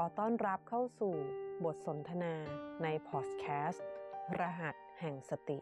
[0.00, 1.14] อต้อนรับเข้าสู่
[1.64, 2.34] บทสนทนา
[2.82, 3.86] ในพอดแคสต์
[4.38, 5.60] รหัสแห่งสติ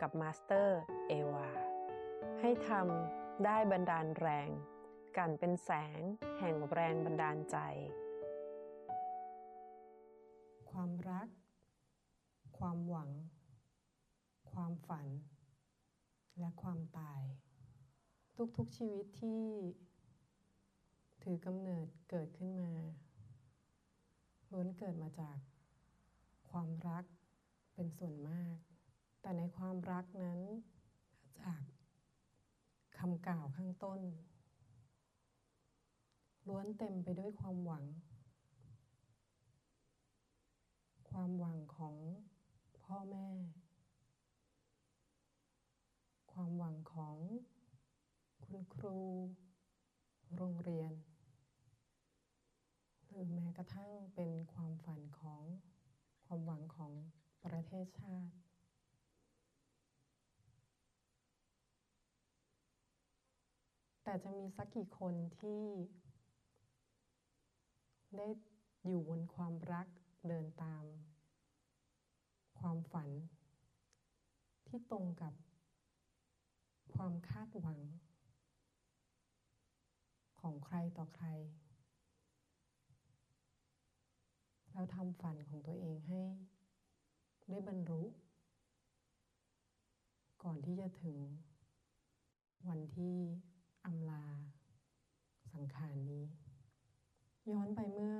[0.00, 1.48] กับมาสเตอร์เอวา
[2.40, 4.48] ให้ทำได้บันดาลแรง
[5.16, 6.00] กันเป็นแสง
[6.38, 7.56] แห่งแรงบันดาลใจ
[10.70, 11.28] ความรัก
[12.58, 13.10] ความหวัง
[14.52, 15.06] ความฝัน
[16.38, 17.22] และความตาย
[18.56, 19.44] ทุกๆชีวิตที่
[21.22, 22.72] ถือกำเนิดเกิดขึ้นมา
[24.52, 25.38] ล้วนเกิดมาจาก
[26.50, 27.04] ความรัก
[27.74, 28.56] เป็นส่วนมาก
[29.20, 30.40] แต่ในความรักนั้น
[31.40, 31.62] จาก
[32.98, 34.00] คำกล่าวข้างต้น
[36.48, 37.84] ล้วนเต็มไปด้วยความหวัง
[41.10, 41.96] ความหวังของ
[42.80, 43.28] พ่อแม่
[46.32, 47.16] ความหวังของ
[48.44, 48.98] คุณครู
[50.36, 50.92] โรงเรียน
[53.14, 55.44] รือแม้กระทั่งเป็นความฝันของ
[56.24, 56.92] ความหวังของ
[57.44, 58.34] ประเทศชาติ
[64.04, 65.64] แต่จะมีสักกี่คนที่
[68.16, 68.28] ได้
[68.86, 69.86] อยู่บนความรัก
[70.28, 70.84] เดินตาม
[72.60, 73.08] ความฝัน
[74.68, 75.32] ที่ตรงกับ
[76.94, 77.80] ความคาดหวัง
[80.40, 81.28] ของใครต่อใคร
[84.72, 86.20] แล้วทำฝันของตัวเองให้
[87.50, 88.02] ได้บรรลุ
[90.42, 91.16] ก่อนที่จะถึง
[92.68, 93.16] วันที่
[93.84, 94.24] อำลา
[95.52, 96.24] สังขารนี้
[97.50, 98.18] ย้อนไปเมื่อ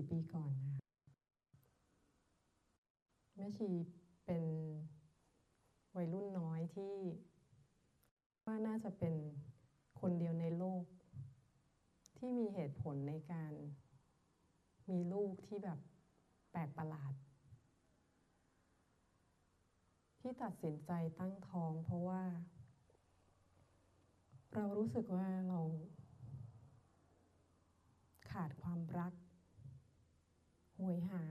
[0.00, 0.78] 24 ปีก่อนนะ
[3.36, 3.70] แม่ชี
[4.26, 4.44] เป็น
[5.96, 6.94] วัยรุ่นน้อยที่
[8.46, 9.14] ว่าน่าจะเป็น
[10.00, 10.43] คนเดียวใน
[12.26, 13.52] ที่มีเหตุผลในการ
[14.90, 15.78] มีลูกที่แบบ
[16.50, 17.14] แปลกประหลาด
[20.20, 22.22] ที่ตัดสินใจตั้งท้องเพราะว่า
[24.54, 25.60] เรารู้สึกว่าเรา
[28.30, 29.12] ขาดความรัก
[30.78, 31.22] หวยหา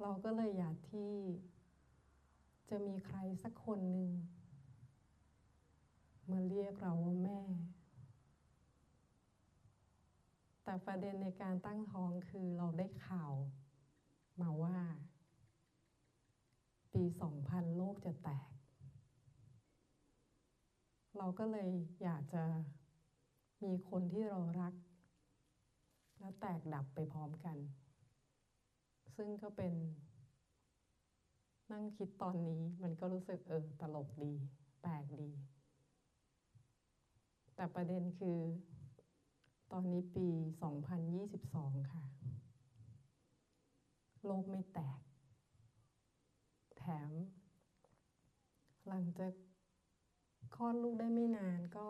[0.00, 1.14] เราก็เลยอยากที่
[2.70, 4.10] จะมีใครสักคนหนึ่ง
[6.30, 7.40] มาเรียกเราว่าแม่
[10.64, 13.34] แต่ประเด็นในการตั้งท้องคือเราได้ข่าว
[14.40, 14.78] มาว่า
[16.94, 17.04] ปี
[17.40, 18.50] 2000 โลกจะแตก
[21.18, 21.70] เราก็เลย
[22.02, 22.44] อยากจะ
[23.64, 24.74] มีคนที่เรารัก
[26.18, 27.56] แล้วแตกดับไปพร้อมกัน
[29.16, 29.72] ซึ่งก็เป็น
[31.72, 34.32] นั่งคิดตอนนี้มันก็รู้สึกเออตลกดี
[34.82, 35.30] แปลกดี
[37.54, 38.38] แต่ประเด็นคือ
[39.72, 40.28] ตอนนี้ปี
[41.10, 42.04] 2022 ค่ะ
[44.24, 45.00] โลกไม่แตก
[46.78, 47.10] แถม
[48.88, 49.32] หลังจาก
[50.54, 51.88] คลอดลูกได้ไม่นานก็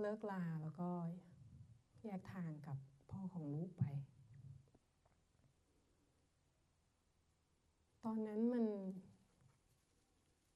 [0.00, 0.90] เลิกลาแล้วก็
[2.04, 2.76] แยกทางกับ
[3.10, 3.84] พ่อของลูกไป
[8.04, 8.64] ตอนนั้นมัน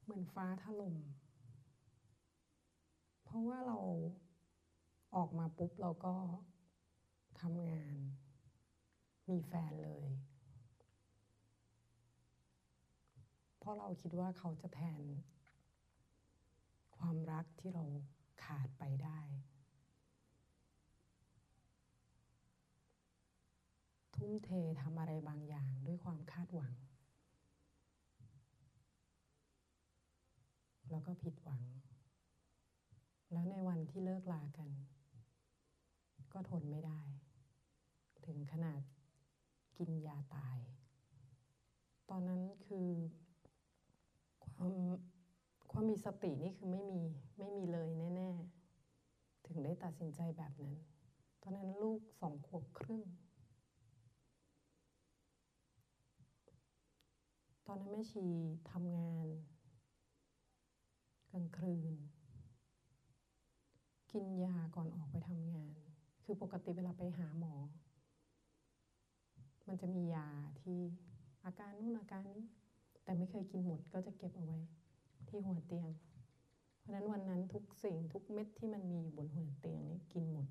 [0.02, 0.96] เหมือนฟ้าถล่ม
[3.36, 3.78] ราะว่าเรา
[5.16, 6.14] ออกมาปุ๊บเราก็
[7.40, 7.96] ทำงาน
[9.30, 10.06] มีแฟนเลย
[13.58, 15.02] เพราะเราคิดว่าเขาจะแทน
[16.98, 17.84] ความรักที่เรา
[18.44, 19.20] ขาดไปได้
[24.16, 26.74] ทุ่มเททำอะไรบางอย่างด้วยความคาดหวัง
[30.90, 31.62] แล้วก็ผิดหวัง
[33.98, 34.70] ที่เลิกลากัน
[36.32, 37.00] ก็ทนไม่ได้
[38.26, 38.80] ถึงขนาด
[39.78, 40.58] กินยาตาย
[42.10, 42.88] ตอนนั้นคือ
[44.56, 44.74] ความ
[45.70, 47.00] ความมีสตินี่คือไม่มี
[47.38, 48.30] ไม่มีเลยแน่
[48.88, 50.76] ๆ ถึงได้ตัดสินใจแบบนั้น
[51.42, 53.02] ตอนนั้นลูกสองขวบครึ่ง
[57.66, 58.26] ตอนนั้นแม่ชี
[58.70, 59.26] ทำงาน
[61.30, 61.94] กลางคืน
[64.16, 65.72] กินยาก่อนออกไปทำงาน
[66.24, 67.54] คือปกติเวลาไปหาหมอ
[69.68, 70.28] มันจะมียา
[70.60, 70.80] ที่
[71.44, 72.42] อาการนู่นอาการนี้
[73.04, 74.58] แต่ไม่เคยกินหมดก็จะเก็บเอาไว้
[75.28, 75.88] ที่หัวเตียง
[76.78, 80.48] เพราะนั้นวันนั้นทุกสิ่งทุกเม็ดที่มันมีอยู่บนหัวเตียงนี่กินหมด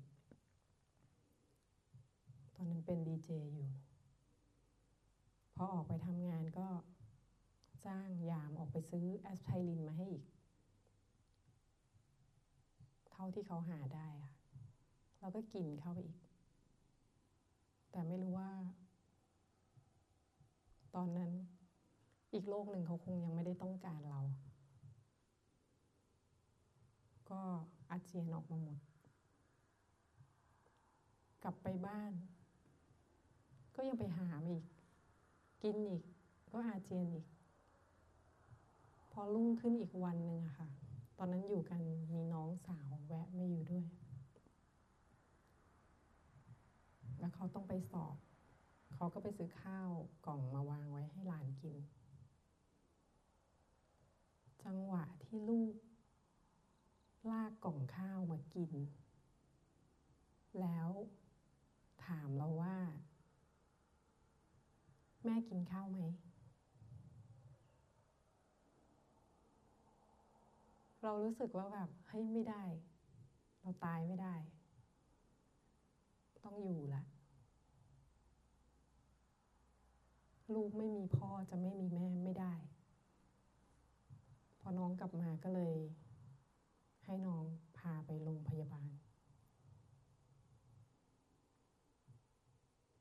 [2.54, 3.68] ตอนนั้นเป็นดีเจอยู่
[5.54, 6.68] พอออกไปทำงานก็
[7.86, 10.24] จ้างยามออกไปซื้อแอสไพรินมาให้อีก
[13.18, 14.32] เท่าที่เขาหาได้ค่ะ
[15.20, 16.18] แล้วก็กินเข้าไปอีก
[17.90, 18.50] แต่ไม่รู้ว่า
[20.94, 21.30] ตอนนั้น
[22.34, 24.20] อีกโลกหนึ่งเขาคงยังไม่ได้ต้องการเรา
[27.30, 27.40] ก็
[27.90, 28.78] อาเจียนออกมาหมด
[31.42, 32.12] กลับไปบ้าน
[33.74, 34.64] ก็ยังไปหามาอีก
[35.62, 36.02] กินอีก
[36.50, 37.26] ก็อาเจียนอีก
[39.12, 40.68] พอรุ่งขึ้นอีกวันหนึ่งอะค่ะ
[41.18, 41.82] ตอนนั้นอยู่กัน
[42.14, 43.86] มีน้องสาวแวะมาอยู่ด้วย
[47.18, 48.16] แล้วเขาต้องไปสอบ
[48.94, 49.90] เขาก็ไปซื้อข้าว
[50.26, 51.76] กล่องมาวางไว้ให้หลานกิน
[54.64, 55.74] จังหวะที่ลูก
[57.30, 58.72] ลากกล่องข้าวมากิน
[60.60, 60.88] แล้ว
[62.06, 62.76] ถามเราว่า
[65.24, 66.00] แม่กินข้าวไหม
[71.08, 72.62] เรารู้สึกว่าแบบเฮ้ยไม่ได้
[73.60, 74.34] เราตายไม่ได้
[76.44, 77.02] ต้องอยู่ละ
[80.54, 82.54] ลูกไม่มีพ่อจะไม่มีแม่ไม่ได้
[84.60, 85.76] พอน้องกลับมาก็เลย
[87.04, 87.44] ให้น้อง
[87.78, 88.90] พาไปโรงพยาบาล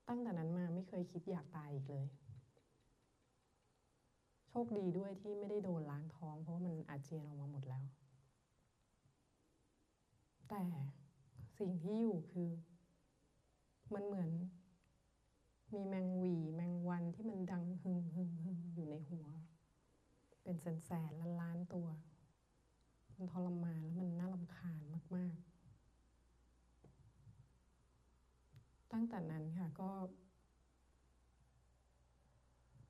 [0.08, 2.06] ตั้งแต่นั้นมาไม่เคยคิดอยากตายอีกเลย
[4.70, 7.84] คดีด้วยที่ไม่ได้โดนล้างท้อง เพราะว่ามันอาเจียนออกมาหมดแล้ว
[10.50, 10.64] แต่
[11.60, 12.50] สิ่งที่อยู่คือ
[13.94, 14.30] มันเหมือน
[15.74, 19.28] มีแมงวีแมงวันที่มันดังหึงหึงหึงอยู่ในหัว
[20.44, 21.88] เป็นแสนแสนล้านล้านตัว
[23.18, 24.82] มันทรมานแล้วมันน่ารำคาญ
[25.16, 25.44] มาก ๆ
[28.92, 29.90] ตั้งแต่นั้นค่ะก็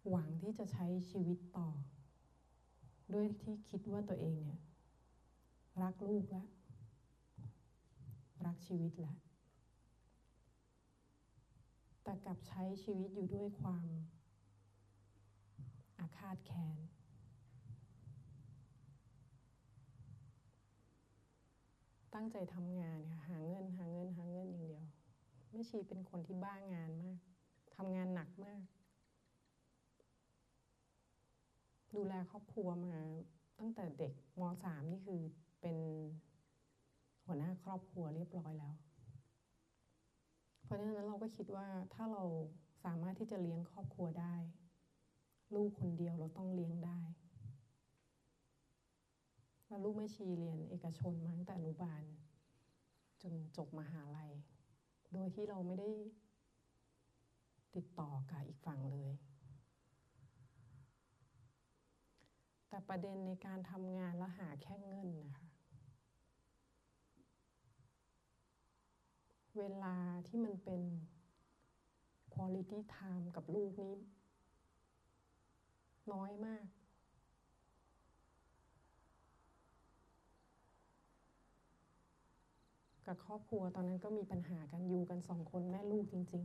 [0.09, 1.69] หวังที่จะใช้ชีวิตต่อ
[3.13, 4.61] ด้วยที่คิดว่าตัวเองเนี่ย
[5.83, 6.47] รักลูกแล้ว
[8.45, 9.17] รักชีวิตแล้ว
[12.03, 13.87] แต่กลับใช้ชีวิตอยู่ด้วยความ
[15.99, 16.77] อาฆาตแค้น
[22.13, 24.83] ตั้งใจทำงานค่ะหาเงินหาเงินหาเงินอย่างเดียว
[25.51, 27.19] แม่ชีเป็นคนที่บ้างานมาก
[27.75, 28.61] ทำงานหนักมาก
[31.97, 32.95] ดูแลครอบครัวมา
[33.59, 35.21] ตั้งแต่เด็กมสามนี่คือ
[35.61, 35.77] เป็น
[37.25, 38.75] หัวหน้าครอบครัวเรียบร้อยแล้ว
[40.63, 42.23] เพราะฉะนั้นเราก็คิดว่าถ้าเรา
[42.85, 44.35] สามารถที่จะเลี้ยงครอบครัวได้
[45.55, 47.01] ลูกคนเดียวเราต้องเลี้ยงได้
[49.67, 52.03] แล้วลูกแม่ชีเรียนเอกชนมาตั้งแต่อนุบาล
[53.21, 54.31] จนจบมหาลัย
[55.13, 55.89] โดยที่เราไม่ได้
[57.75, 59.11] ติดต่อกับอีกฝั่งเลย
[62.75, 65.47] แต่ประเด็นในการทำงานแล้วหาแค่เงินนะคะ
[69.57, 69.95] เวลา
[70.27, 70.81] ที่มันเป็น
[72.33, 73.95] quality time กับลูกนี้
[76.11, 76.65] น้อยมาก
[83.05, 86.43] กับครอบครัวตอนนั้นก็มีปัญหากันอยู่กันสองคนแม่ลูกจริง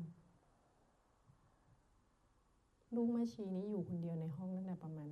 [1.66, 5.10] ๆ ลูกแม่ชีนี้อยู่คนเดียวในห้องตั้งแต่ประมาณ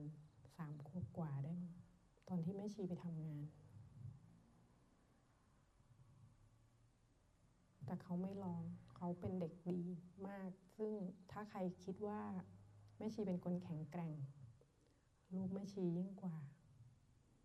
[0.58, 1.74] สามขวบกว่าได้มั้ง
[2.28, 3.44] ตอนที่แม่ชีไปทำงาน
[7.84, 8.62] แต่เขาไม่ลอง
[8.96, 9.82] เขาเป็นเด็กดี
[10.28, 10.92] มาก ซึ่ง
[11.32, 12.22] ถ้าใครคิดว่า
[12.96, 14.14] แม่ชีเป็นคนแข็งแกร่ง
[15.34, 16.36] ลูกแม่ชียิ่งกว่า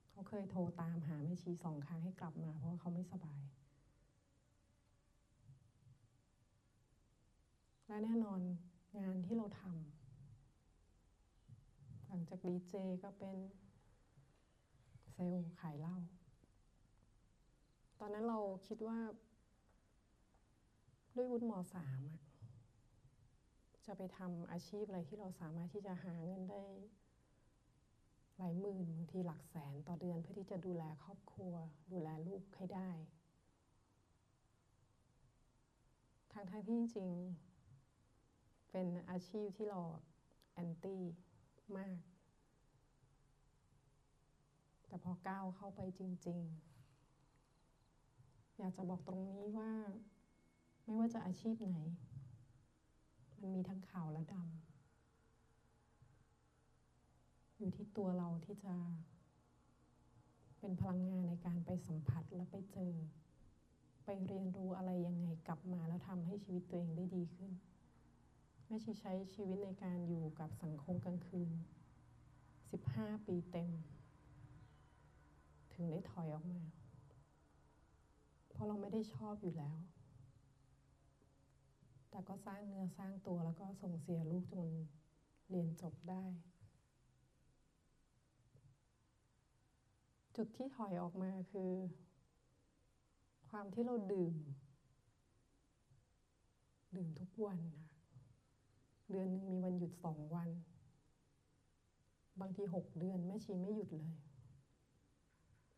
[0.10, 3.43] เขาเคยโทรตามหาแม่ชีสองครั้งให้กลับมา เพราะาเขาไม่สบาย
[7.88, 8.39] และแน่นอน
[9.00, 9.93] งานที่เราทำ
[12.15, 13.38] ลังจากดีเจก็เป็น
[15.12, 15.98] เซลล์ขายเหล้า
[18.00, 19.00] ตอนนั้นเราคิดว่า
[21.15, 22.01] ด้วยวุฒิมสาม
[23.86, 26.65] จะไปทำอาชีพอะไรที่เราสามารถที่จะหาเงินได้
[28.38, 31.53] หลายหมื่นบางทีหลักแสนต่อเดือนเพื่อที่จะดูแลครอบครัว
[31.91, 32.89] ดูแลลูกให้ได้
[36.32, 39.82] ทางทางที่จริงๆ เป็นอาชีพที่เรา
[40.53, 41.03] แอนตี้
[41.77, 41.98] มาก
[44.88, 46.63] แต่พอก้าวเข้าไปจริง ๆ
[48.58, 49.72] อยากจะบอกตรงนี้ว่า
[50.84, 51.75] ไม่ว่าจะอาชีพไหน
[53.39, 54.53] มันมีทั้งขาวและดำ
[57.58, 58.75] อยู่ที่ตัวเราที่จะ
[60.60, 62.93] เป็นพลังงานในการไปสัมผัสและไปเจอ
[64.05, 67.51] ไปเรียนรู้อะไรยังไงกลับมาแล้วทำให้ชีวิตตัวเองได้ดีขึ้น
[68.65, 71.51] แม่ชีใช้ชีวิตในการอยู่กับสังคมกลางคืน
[72.38, 73.70] 15 ปีเต็ม
[75.74, 76.62] ถึงได้ถอยออกมา
[78.50, 79.77] เพราะเราไม่ได้ชอบอยู่แล้ว
[82.10, 84.70] แต่ก็สร้างเนื้อสร้างตัวแล้วก็ส่งเสียลูกจน
[85.50, 86.24] เรียนจบได้
[90.36, 91.72] จุดที่ถอยออกมาคือ
[93.50, 94.34] ความที่เราดื่ม
[96.96, 97.83] ดื่มทุกวันค่ะ
[99.10, 100.50] เดือนหนึ่งมีวันหยุดสองวัน
[102.39, 104.12] บางทีหกเดือนแม่ชีไม่หยุดเลย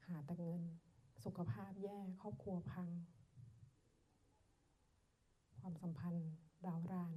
[0.08, 0.62] หาแต่เงิน
[1.24, 2.90] สุขภาพแย่ครอบครัวพัง
[5.60, 6.30] ความสัมพันธ์
[6.66, 7.16] ร้าวราน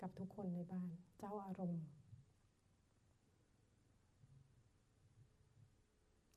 [0.00, 1.84] กับทุกคนในบ้าน เจ้าอารมณ์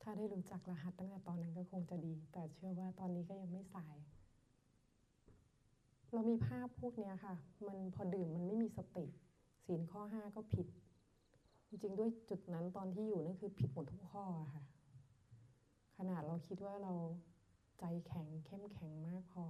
[0.02, 3.96] ถ้าได้รู้จักรหัสตั้งแต่ตอนนั้นก็คงจะดี แต่เชื่อว่าตอนนี้ก็ยังไม่สาย
[6.14, 7.34] เรามีภาพพวกเนี้ยค่ะ
[7.66, 9.06] มันพอดื่มมันไม่มีสติ
[9.66, 10.66] ศีลข้อห้าก็ผิด
[11.68, 14.64] จริงๆด้วยจุดนั้นตอนที่อยู่นั่นคือผิดหมดทุกข้อค่ะ
[15.96, 16.94] ขนาดเราคิดว่าเรา
[17.78, 19.44] ใจแข็งเข้มแข็งมากพอ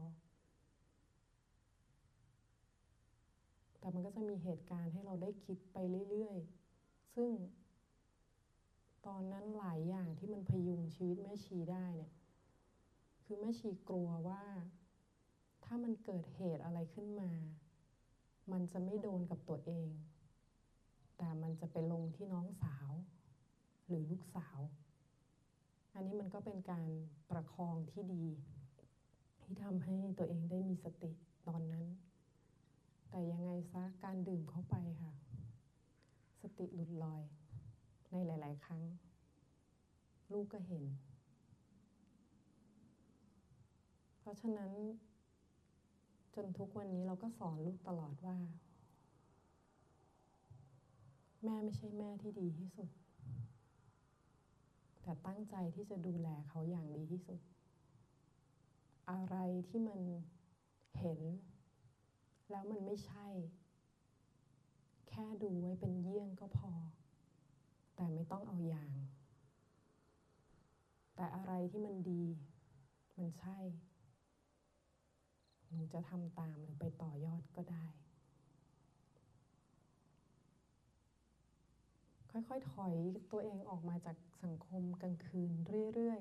[3.79, 5.77] แต่มันก็จะมีเหตุการณ์ให้เราได้คิดไป
[6.11, 7.31] เรื่อยๆ ซึ่ง
[9.07, 12.13] ตอนนั้นหลายอย่างที่มันพยุงชีวิตแม่ชีได้เนี่ย
[13.25, 17.31] คือแม่ชีกลัวว่าามันเกิดเหตุอะไรขึ้นมา
[18.53, 19.89] มันจะไม่โดนกับตัวเอง
[21.19, 22.91] แต่มันจะไปลงที่น้องสาว
[23.87, 24.59] หรือลูกสาว
[25.95, 26.85] อันนี้มันก็เป็นการ
[27.31, 28.27] ประคองที่ดี
[29.43, 31.11] ที่ทำให้ตัวเองได้มีสติ
[31.49, 31.87] ตอนนั้น
[33.11, 35.13] แต่ยังไงซะการดื่มเข้าไปค่ะ
[36.43, 37.23] สติหลุดลอย
[38.13, 38.83] ในหลาย ๆ ครั้ง
[40.33, 40.85] ลูกก็เห็น
[44.19, 44.73] เพราะฉะนั้น
[46.35, 48.39] จนทุกวันนี้เราก็สอนลูกตลอดว่า
[51.45, 52.91] แม่ไม่ใช่แม่ที่ดีที่สุด
[55.03, 57.41] แต่ตั้งใจที่จะดูแลเขาอย่างดีที่สุด
[59.11, 59.37] อะไร
[59.69, 60.01] ที่มัน
[60.99, 61.21] เห็น
[62.51, 63.27] แล้วมันไม่ใช่
[65.09, 66.73] แค่ดูไว้เป็นเยี่ยงก็พอ
[67.97, 68.93] แต่ไม่ต้องเอาอย่าง
[71.17, 72.25] แต่อะไรที่มันดี
[73.19, 73.59] มันใช่
[75.75, 77.87] หนูจะทำตามหรือไปต่อยอดก็ได้
[82.31, 82.95] ค่อยๆ ถอย
[83.33, 85.53] ตัวเองออกมาจากสังคมกลางคืน
[85.95, 86.21] เรื่อย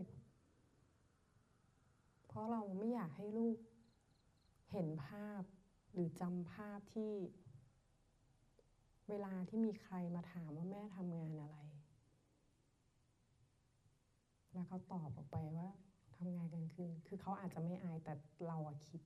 [1.64, 3.58] ๆ เพราะเราไม่อยากให้ลูก
[4.72, 5.42] เห็นภาพ
[5.94, 7.14] หรือจำภาพที่
[9.10, 11.58] เวลาที่มีใครมาถามว่าแม่ทำงานอะไร
[14.54, 15.68] แล้วเขาตอบออกไปว่า
[16.16, 18.14] ทำงานกลางคืน คือเขาอาจจะไม่อายแต่
[18.48, 19.02] เราอะคิด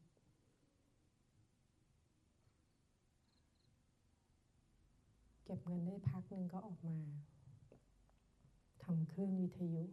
[5.49, 6.97] เก็บเงินได้พักหนึ่งก็ออกมา
[8.83, 9.83] ทำคลื่นวิทยุ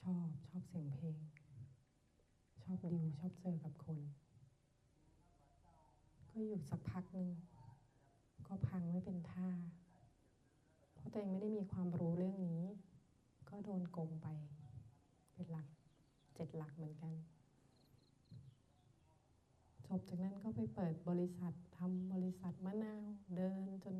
[0.00, 1.16] ชอบชอบเสียงเพลง
[2.62, 3.98] ชอบดิวชอบเจอกับคน
[6.30, 7.28] ก็อยู่สักพักหนึ่ง
[8.46, 9.48] ก็พังไม่เป็นท่า
[10.94, 12.62] เพราะตัวเองไม่ได้มีความรู้เรื่องนี้
[13.48, 14.28] ก็โดนโกงไป
[15.34, 15.68] เป็นหลัก
[16.34, 17.12] เจ็ดหลักเหมือนกัน
[19.86, 23.02] จบจากนั้นก็ไปเปิดบริษัท ทำบริษัทมะนาว
[23.36, 23.96] เดินจน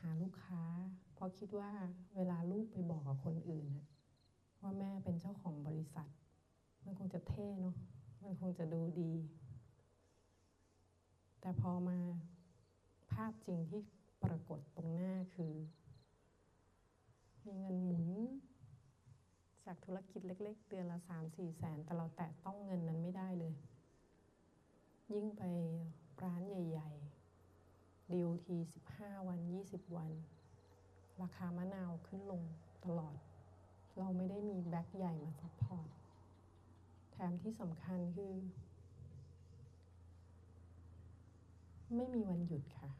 [0.00, 0.62] หาลูกค้า
[1.14, 1.72] เพราะคิดว่า
[2.16, 3.66] เวลาลูกไปบอกกับคนอื่น
[4.62, 6.08] ว่าแม่เป็นเจ้าของบริษัท
[6.84, 7.76] มันคงจะเท่เนาะ
[8.22, 9.12] มันคงจะดูดี
[11.40, 11.98] แต่พอมา
[13.12, 13.80] ภาพจริงที่
[14.24, 15.52] ปรากฏตรงหน้าคือ
[17.46, 18.06] มีเงินหมุน
[19.66, 23.52] จากธุรกิจเล็ก ๆ เดือนละสามสี่แสน แต่เราแตะต้องเงินนั้นไม่ได้เลย
[25.14, 25.42] ยิ่งไป
[26.22, 26.90] ร้านใหญ่
[27.50, 30.12] ๆ ดีลทีสิบห้าวันยี่สิบวัน
[31.22, 32.42] ราคามะนาวขึ้นลง
[32.84, 33.18] ตลอด
[33.98, 35.88] เราไม่ได้มี back ใหญ่มา support
[37.12, 38.34] แถมที่สำคัญคือ
[41.94, 42.90] ไม่มีวันหยุดค่ะ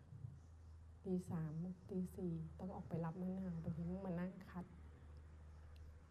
[1.05, 1.53] ตีสาม
[1.91, 4.65] ตีสี่ต้องออกไปรับมะนาวบางทีต้องมานั่งคัด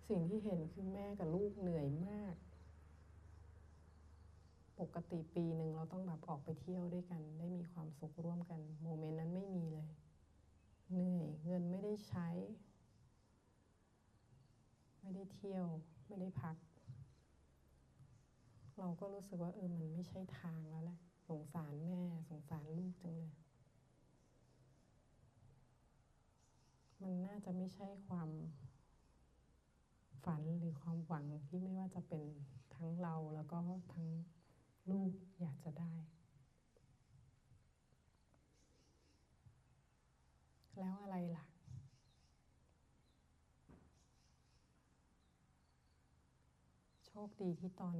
[0.09, 2.35] สิ่งที่เห็นคือแม่กับลูกเหนื่อยมาก
[4.79, 9.87] ปกติปีหนึ่งเราต้องแบบออกไปเที่ยวด้วยกัน ได้มีความสุขร่วมกัน โมเมนต์นั้นไม่มีเลย
[10.91, 12.27] เหนื่อยเงินไม่ได้ใช้
[15.01, 15.65] ไม่ได้เที่ยว
[16.07, 16.55] ไม่ได้พัก
[18.79, 23.33] เราก็รู้สึกว่าเออมันไม่ใช่ทางแล้วแหละสงสารแม่ สงสารลูกจังเลย
[27.01, 28.29] มันน่าจะไม่ใช่ความ
[30.23, 32.23] ฝันหรือความหวังที่ไม่ว่าจะเป็น
[32.75, 33.57] ทั้งเราแล้วก็
[33.93, 34.07] ทั้ง
[34.91, 35.11] ลูก
[35.41, 35.93] อยากจะได้
[40.79, 41.45] แล้วอะไรล่ะ
[47.05, 47.97] โชคดีที่ตอน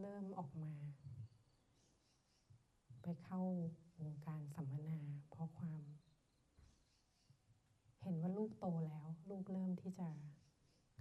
[0.00, 0.74] เริ่มออกมา
[3.02, 3.42] ไปเข้า
[4.02, 5.00] วงการสัมมนา
[5.30, 5.80] เพราะความ
[8.02, 10.08] เห็นว่าลูกโตแล้ว ลูกเริ่มที่จะ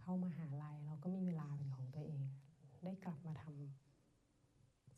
[0.02, 2.24] เข้ามาหาลัยเราก็มีเวลาเป็นของตัวเอง
[2.84, 3.85] ได้กลับมาทำ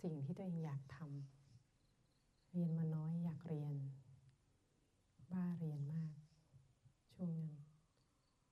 [0.01, 3.73] สิ่งที่ตัวเองอยากทำเรียนมาน้อยอยากเรียน
[5.31, 6.13] บ้าเรียนมาก
[7.13, 7.53] ช่วงนั้น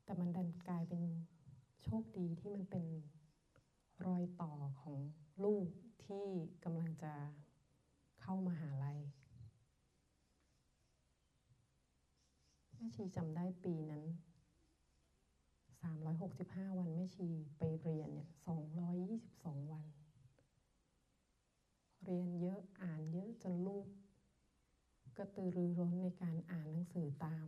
[0.03, 1.03] แต่มันดันกลายเป็น
[1.83, 2.85] โชคดีที่มันเป็น
[4.05, 4.95] รอยต่อของ
[5.43, 5.67] ลูก
[6.05, 6.25] ที่
[6.63, 7.13] กำลังจะ
[8.21, 8.99] เข้ามาหาลัย
[12.75, 14.03] แม่ชีจำได้ปีนั้น
[16.05, 18.29] 365 วันแม่ชีไปเรียนเนี่ย
[18.95, 19.85] 222 วัน
[22.05, 23.85] เรียนเยอะอ่านเยอะจนลูก
[25.17, 27.47] กระตือรือร้นในการอ่านหนังสือตาม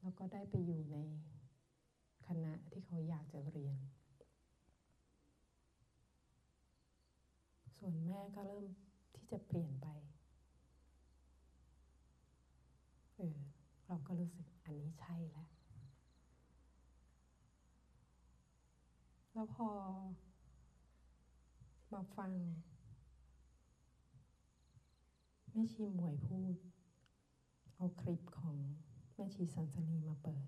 [0.00, 0.98] แล้วก็ได้ไปอยู่ใน
[2.26, 3.78] คณะที่เขาอยากจะเรียน
[7.76, 8.66] ส่วนแม่ก็เริ่ม
[9.14, 9.86] ที่จะเปลี่ยนไป
[13.16, 13.36] เออ
[13.88, 15.46] เราก็รู้สึกอันนี้ใช่แล้ว
[19.32, 19.68] แล้วพอ
[21.94, 22.32] มาฟัง
[25.52, 26.56] แม่ชีหมวยพูด
[27.74, 28.56] เอาคลิปของ
[29.14, 30.46] แม่ชีสันสนีมาเปิด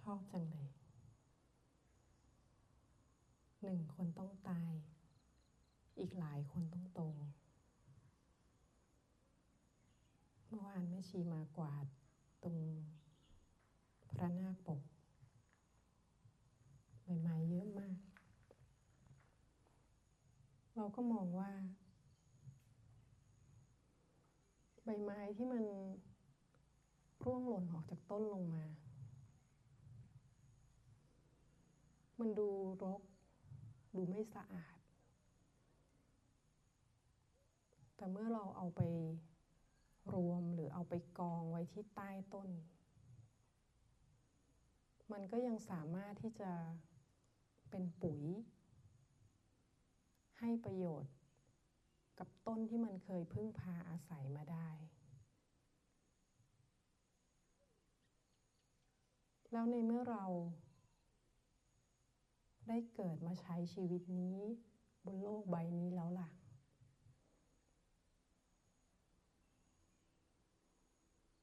[0.00, 0.68] ชอบจังเลย
[3.62, 4.72] หนึ่งคนต้องตาย
[5.98, 7.00] อีกหลายคนต้องโต
[10.48, 11.86] เมื่อวานแม่ชีมากวาด
[12.42, 12.56] ตรง
[14.10, 14.80] พระนาคปก
[17.04, 17.96] ใบไม้เยอะมาก
[20.82, 21.52] เราก็มองว่า
[24.84, 25.64] ใบไม้ที่มัน
[27.24, 28.64] ร่วงหล่นออกจากต้นลงมา
[32.18, 32.48] มันดู
[32.82, 33.02] รก
[33.96, 34.78] ดูไม่สะอาด
[37.96, 38.80] แต่เมื่อเราเอาไป
[40.14, 42.48] รวมหรือเอาไปกองไว้ที่ใต้ต้น
[45.12, 46.52] มันก็ยังสามารถที่จะ
[47.70, 48.22] เป็นปุ๋ย
[50.40, 51.12] ให้ประโยชน์
[52.18, 54.70] กับต้นที่มันเคยพึ่งพาอาศัยมาได้
[59.52, 60.24] แล้วในเมื่อเรา
[62.68, 64.38] ได้เกิดมาใช้ชีวิตนี้
[65.06, 66.30] บนโลกใบนี้แล้วล่ะ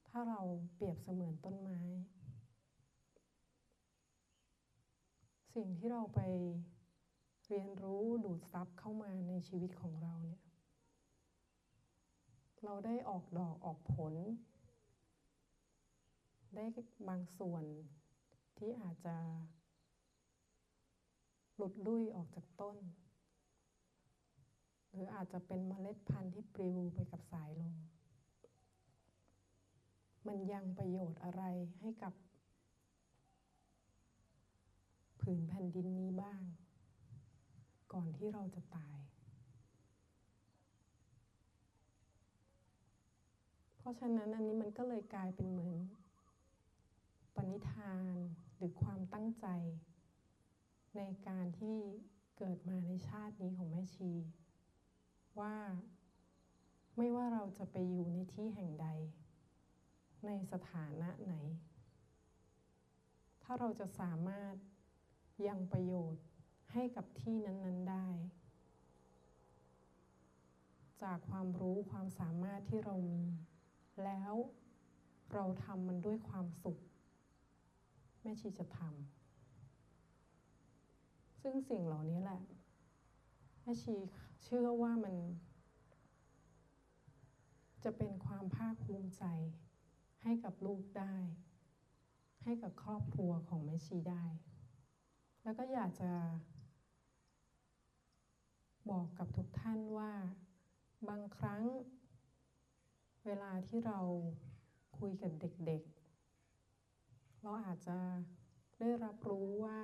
[0.08, 0.42] ถ้าเรา
[0.76, 1.80] เปรียบเสมือนต้นไม้
[5.56, 6.22] สิ่งที่เราไป
[7.52, 10.42] เรียนรู้ดูดซับเข้ามาในชีวิตของเราเนี่ย
[12.64, 14.14] เราได้ออกดอกออกผล
[16.56, 16.66] ได้
[17.08, 17.64] บางส่วน
[18.58, 19.16] ที่อาจจะ
[21.56, 22.78] หลุดลุ่ยออกจากต้น
[24.92, 27.76] หรืออาจจะเป็นเมล็ดพันธุ์ที่ปลิวไปกับสายลม
[30.28, 31.44] มันยังประโยชน์อะไร
[31.82, 32.14] ให้กับ
[35.22, 36.42] ผืนแผ่นดินนี้บ้าง
[37.94, 39.00] ก่อนที่เราจะตาย
[43.78, 45.74] เพราะฉะนั้นอันนี้มันก็เลยกลายเป็นเหมือน
[47.36, 48.16] ปณิธาน
[48.56, 49.48] หรือความตั้งใจ
[50.98, 51.78] ในการที่
[52.38, 54.12] เกิดมาในชาตินี้ของแม่ชี
[55.40, 55.58] ว่า
[56.98, 58.88] ไม่ว่าเราจะไปอยู่ในที่แห่งใด
[60.26, 61.36] ในสถานะไหน
[63.44, 64.56] ถ้าเราจะสามารถ
[65.48, 66.24] ยังประโยชน์
[66.74, 68.08] ให้กับที่นั้น ๆได้
[71.04, 73.22] จากความรู้ความสามารถที่เรามี
[74.04, 74.34] แล้ว
[75.34, 76.78] เราทำมันด้วยความสุข
[78.22, 82.42] แม่ชีจะทำซึ่งสิ่งเหล่านี้แหละ
[83.62, 83.96] แม่ชี
[84.44, 85.16] เชื่อว่ามัน
[87.84, 89.24] จะเป็นความภาคภูมิใจ
[90.24, 91.16] ให้กับลูกได้
[92.44, 94.26] ให้กับครอบครัวของแม่ชีได้
[95.44, 96.12] แล้วก็อยากจะ
[98.92, 100.12] บอกกับทุกท่านว่า
[101.10, 101.64] บางครั้ง
[103.26, 104.00] เวลาที่เรา
[105.00, 107.98] คุยกับเด็กๆ เราอาจจะ
[108.80, 109.82] ได้รับรู้ว่า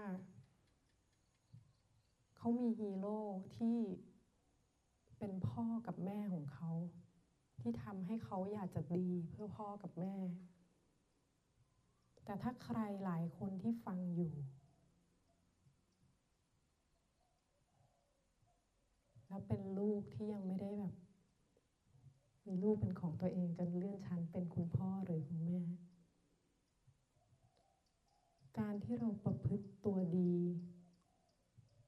[2.38, 3.20] เขามีฮีโร่
[3.58, 3.80] ที่
[5.18, 6.72] เป็นพ่อกับแม่ของเขา
[7.60, 10.16] ที่ทำให้เขาอยากจะดีเพื่อพ่อกับแม่
[12.26, 14.34] แต่ถ้าใครหลายคนที่ฟังอยู่
[19.34, 20.93] แล้วเป็นลูกที่ยังไม่ได้แบบ
[22.48, 25.62] มีลูกเป็นของตัวเองจนเลื่อนชั้นเป็นคุณพ่อหรือคุณแม่
[28.60, 30.36] การที่เราประพฤติตัวดี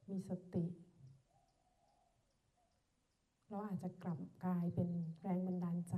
[0.10, 0.65] มีสติ
[3.49, 4.89] เราอาจจะกลับกลายเป็น
[5.21, 5.95] แรงบันดาลใจ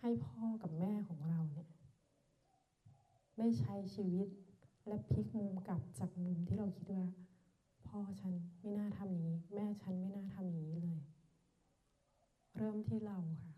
[0.00, 1.68] ให้พ่อกับแม่ของเราเนี่ย
[3.38, 4.28] ได้ใช้ชีวิต
[4.86, 7.06] และพลิกมุมกลับจากมุมที่เราคิดว่า
[7.90, 11.00] พ่อฉันไม่น่าทำอย่างนี้ แม่ฉันไม่น่าทำอย่างนี้เลย
[12.56, 13.54] เริ่มที่เราค่ะ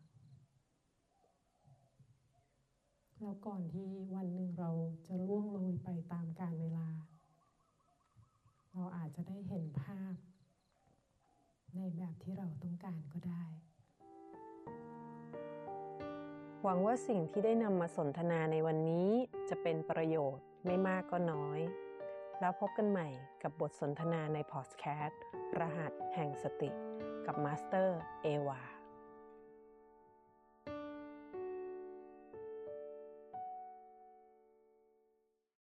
[3.20, 4.70] แล้วก่อนที่วันหนึ่งเรา
[5.06, 6.88] จะล่วงโรยไปตามกาลเวลา
[8.72, 10.14] เราอาจจะได้เห็นภาพ
[11.76, 13.44] ในแบบที่เราต้องการก็ได้
[16.62, 19.10] หวังว่าสิ่งที่ได้นำมาสนทนาในวันนี้
[19.48, 21.60] จะเป็นประโยชน์ไม่มากก็น้อย
[22.42, 23.08] แล้วพบกันใหม่
[23.42, 25.22] กับบทสนทนาในพอดแคสต์
[25.58, 26.70] รหัสแห่งสติ
[27.26, 28.71] กับมาสเตอร์เอวา